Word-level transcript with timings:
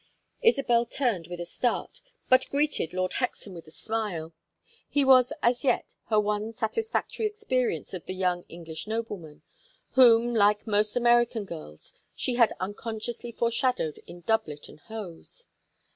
Isabel 0.41 0.87
turned 0.87 1.27
with 1.27 1.39
a 1.39 1.45
start, 1.45 2.01
but 2.27 2.49
greeted 2.49 2.91
Lord 2.91 3.11
Hexam 3.19 3.53
with 3.53 3.67
a 3.67 3.69
smile. 3.69 4.33
He 4.89 5.05
was 5.05 5.31
as 5.43 5.63
yet 5.63 5.93
her 6.07 6.19
one 6.19 6.53
satisfactory 6.53 7.27
experience 7.27 7.93
of 7.93 8.07
the 8.07 8.15
young 8.15 8.41
English 8.49 8.87
nobleman, 8.87 9.43
whom, 9.91 10.33
like 10.33 10.65
most 10.65 10.95
American 10.95 11.45
girls, 11.45 11.93
she 12.15 12.33
had 12.33 12.51
unconsciously 12.59 13.31
foreshadowed 13.31 13.99
in 14.07 14.21
doublet 14.21 14.67
and 14.67 14.79
hose. 14.79 15.45